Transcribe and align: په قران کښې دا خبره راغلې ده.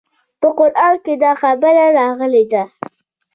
په 0.39 0.47
قران 0.57 0.95
کښې 1.03 1.13
دا 1.23 1.31
خبره 1.41 1.83
راغلې 1.99 2.43
ده. 2.51 2.63